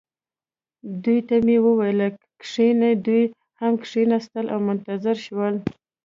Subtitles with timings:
[1.03, 1.99] دوی ته مې وویل:
[2.41, 2.93] کښینئ.
[3.05, 3.23] دوی
[3.61, 5.55] هم کښېنستل او منتظر شول.